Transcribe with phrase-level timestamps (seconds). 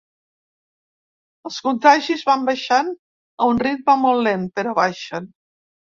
[1.49, 2.91] Els contagis van baixant,
[3.45, 5.29] a un ritme molt lent, però baixen.